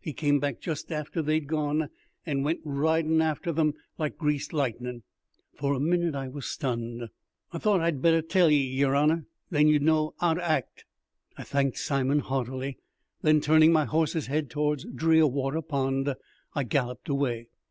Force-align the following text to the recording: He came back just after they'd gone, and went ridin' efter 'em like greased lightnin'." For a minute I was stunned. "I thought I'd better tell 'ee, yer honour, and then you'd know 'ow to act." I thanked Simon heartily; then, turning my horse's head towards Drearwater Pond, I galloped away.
He 0.00 0.14
came 0.14 0.38
back 0.40 0.62
just 0.62 0.90
after 0.90 1.20
they'd 1.20 1.46
gone, 1.46 1.90
and 2.24 2.42
went 2.42 2.60
ridin' 2.64 3.20
efter 3.20 3.50
'em 3.60 3.74
like 3.98 4.16
greased 4.16 4.54
lightnin'." 4.54 5.02
For 5.56 5.74
a 5.74 5.78
minute 5.78 6.14
I 6.14 6.26
was 6.26 6.46
stunned. 6.46 7.10
"I 7.52 7.58
thought 7.58 7.82
I'd 7.82 8.00
better 8.00 8.22
tell 8.22 8.48
'ee, 8.48 8.56
yer 8.66 8.96
honour, 8.96 9.12
and 9.26 9.26
then 9.50 9.68
you'd 9.68 9.82
know 9.82 10.14
'ow 10.22 10.32
to 10.32 10.42
act." 10.42 10.86
I 11.36 11.42
thanked 11.42 11.76
Simon 11.76 12.20
heartily; 12.20 12.78
then, 13.20 13.42
turning 13.42 13.74
my 13.74 13.84
horse's 13.84 14.26
head 14.28 14.48
towards 14.48 14.86
Drearwater 14.86 15.60
Pond, 15.60 16.14
I 16.54 16.64
galloped 16.64 17.10
away. 17.10 17.48